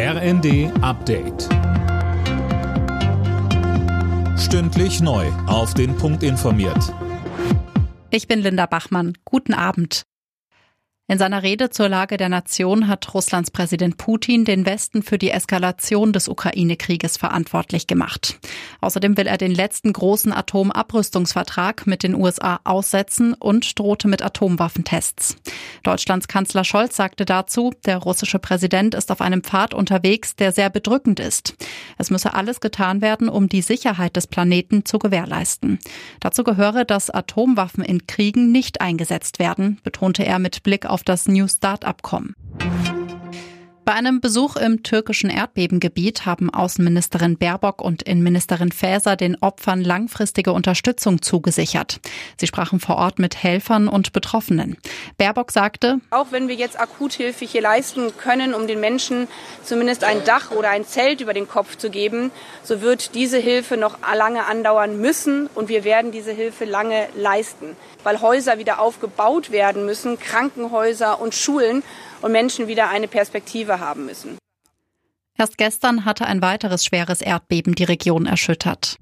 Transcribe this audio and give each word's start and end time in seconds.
RND 0.00 0.70
Update. 0.80 1.48
Stündlich 4.38 5.00
neu. 5.00 5.26
Auf 5.48 5.74
den 5.74 5.96
Punkt 5.96 6.22
informiert. 6.22 6.94
Ich 8.10 8.28
bin 8.28 8.38
Linda 8.38 8.66
Bachmann. 8.66 9.18
Guten 9.24 9.54
Abend. 9.54 10.06
In 11.08 11.18
seiner 11.18 11.42
Rede 11.42 11.70
zur 11.70 11.88
Lage 11.88 12.16
der 12.16 12.28
Nation 12.28 12.86
hat 12.86 13.12
Russlands 13.12 13.50
Präsident 13.50 13.96
Putin 13.96 14.44
den 14.44 14.66
Westen 14.66 15.02
für 15.02 15.18
die 15.18 15.32
Eskalation 15.32 16.12
des 16.12 16.28
Ukraine-Krieges 16.28 17.16
verantwortlich 17.16 17.88
gemacht. 17.88 18.38
Außerdem 18.80 19.16
will 19.16 19.26
er 19.26 19.38
den 19.38 19.54
letzten 19.54 19.92
großen 19.92 20.32
Atomabrüstungsvertrag 20.32 21.86
mit 21.86 22.02
den 22.02 22.14
USA 22.14 22.60
aussetzen 22.64 23.34
und 23.34 23.78
drohte 23.78 24.08
mit 24.08 24.22
Atomwaffentests. 24.22 25.36
Deutschlands 25.82 26.28
Kanzler 26.28 26.64
Scholz 26.64 26.96
sagte 26.96 27.24
dazu, 27.24 27.72
der 27.86 27.98
russische 27.98 28.38
Präsident 28.38 28.94
ist 28.94 29.10
auf 29.10 29.20
einem 29.20 29.42
Pfad 29.42 29.74
unterwegs, 29.74 30.36
der 30.36 30.52
sehr 30.52 30.70
bedrückend 30.70 31.20
ist. 31.20 31.54
Es 31.98 32.10
müsse 32.10 32.34
alles 32.34 32.60
getan 32.60 33.00
werden, 33.00 33.28
um 33.28 33.48
die 33.48 33.62
Sicherheit 33.62 34.16
des 34.16 34.26
Planeten 34.26 34.84
zu 34.84 34.98
gewährleisten. 34.98 35.78
Dazu 36.20 36.44
gehöre, 36.44 36.84
dass 36.84 37.10
Atomwaffen 37.10 37.84
in 37.84 38.06
Kriegen 38.06 38.52
nicht 38.52 38.80
eingesetzt 38.80 39.38
werden, 39.38 39.80
betonte 39.82 40.24
er 40.24 40.38
mit 40.38 40.62
Blick 40.62 40.86
auf 40.86 41.02
das 41.02 41.26
New 41.26 41.48
Start-Abkommen. 41.48 42.34
Bei 43.88 43.94
einem 43.94 44.20
Besuch 44.20 44.56
im 44.56 44.82
türkischen 44.82 45.30
Erdbebengebiet 45.30 46.26
haben 46.26 46.52
Außenministerin 46.52 47.38
Baerbock 47.38 47.80
und 47.80 48.02
Innenministerin 48.02 48.70
Faeser 48.70 49.16
den 49.16 49.38
Opfern 49.40 49.82
langfristige 49.82 50.52
Unterstützung 50.52 51.22
zugesichert. 51.22 51.98
Sie 52.36 52.46
sprachen 52.46 52.80
vor 52.80 52.96
Ort 52.96 53.18
mit 53.18 53.42
Helfern 53.42 53.88
und 53.88 54.12
Betroffenen. 54.12 54.76
Baerbock 55.16 55.52
sagte, 55.52 56.00
auch 56.10 56.32
wenn 56.32 56.48
wir 56.48 56.54
jetzt 56.54 56.78
Akuthilfe 56.78 57.46
hier 57.46 57.62
leisten 57.62 58.14
können, 58.18 58.52
um 58.52 58.66
den 58.66 58.78
Menschen 58.78 59.26
zumindest 59.64 60.04
ein 60.04 60.22
Dach 60.26 60.50
oder 60.50 60.68
ein 60.68 60.84
Zelt 60.84 61.22
über 61.22 61.32
den 61.32 61.48
Kopf 61.48 61.78
zu 61.78 61.88
geben, 61.88 62.30
so 62.62 62.82
wird 62.82 63.14
diese 63.14 63.38
Hilfe 63.38 63.78
noch 63.78 63.96
lange 64.14 64.44
andauern 64.44 65.00
müssen 65.00 65.46
und 65.54 65.70
wir 65.70 65.82
werden 65.84 66.12
diese 66.12 66.32
Hilfe 66.32 66.66
lange 66.66 67.08
leisten, 67.16 67.74
weil 68.04 68.20
Häuser 68.20 68.58
wieder 68.58 68.80
aufgebaut 68.80 69.50
werden 69.50 69.86
müssen, 69.86 70.18
Krankenhäuser 70.20 71.22
und 71.22 71.34
Schulen 71.34 71.82
und 72.22 72.32
Menschen 72.32 72.68
wieder 72.68 72.88
eine 72.88 73.08
Perspektive 73.08 73.80
haben 73.80 74.06
müssen. 74.06 74.38
Erst 75.38 75.56
gestern 75.56 76.04
hatte 76.04 76.26
ein 76.26 76.42
weiteres 76.42 76.84
schweres 76.84 77.20
Erdbeben 77.20 77.74
die 77.74 77.84
Region 77.84 78.26
erschüttert. 78.26 78.96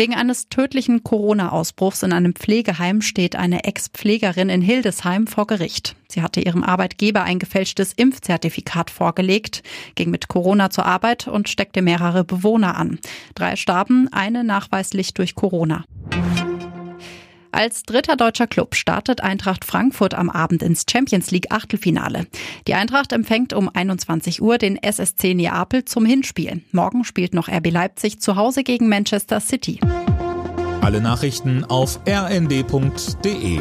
Wegen 0.00 0.14
eines 0.14 0.48
tödlichen 0.48 1.02
Corona-Ausbruchs 1.02 2.04
in 2.04 2.12
einem 2.12 2.32
Pflegeheim 2.32 3.02
steht 3.02 3.34
eine 3.34 3.64
Ex-Pflegerin 3.64 4.48
in 4.48 4.62
Hildesheim 4.62 5.26
vor 5.26 5.48
Gericht. 5.48 5.96
Sie 6.08 6.22
hatte 6.22 6.40
ihrem 6.40 6.62
Arbeitgeber 6.62 7.24
ein 7.24 7.40
gefälschtes 7.40 7.94
Impfzertifikat 7.94 8.90
vorgelegt, 8.90 9.64
ging 9.96 10.10
mit 10.10 10.28
Corona 10.28 10.70
zur 10.70 10.86
Arbeit 10.86 11.26
und 11.26 11.48
steckte 11.48 11.82
mehrere 11.82 12.22
Bewohner 12.22 12.76
an. 12.76 13.00
Drei 13.34 13.56
starben, 13.56 14.06
eine 14.12 14.44
nachweislich 14.44 15.14
durch 15.14 15.34
Corona. 15.34 15.84
Als 17.58 17.82
dritter 17.82 18.14
deutscher 18.14 18.46
Club 18.46 18.76
startet 18.76 19.20
Eintracht 19.20 19.64
Frankfurt 19.64 20.14
am 20.14 20.30
Abend 20.30 20.62
ins 20.62 20.84
Champions 20.88 21.32
League 21.32 21.50
Achtelfinale. 21.50 22.28
Die 22.68 22.74
Eintracht 22.74 23.12
empfängt 23.12 23.52
um 23.52 23.68
21 23.68 24.40
Uhr 24.40 24.58
den 24.58 24.80
SSC 24.80 25.34
Neapel 25.34 25.84
zum 25.84 26.06
Hinspiel. 26.06 26.62
Morgen 26.70 27.02
spielt 27.02 27.34
noch 27.34 27.48
RB 27.48 27.72
Leipzig 27.72 28.20
zu 28.20 28.36
Hause 28.36 28.62
gegen 28.62 28.88
Manchester 28.88 29.40
City. 29.40 29.80
Alle 30.82 31.00
Nachrichten 31.00 31.64
auf 31.64 31.98
rnd.de 32.08 33.58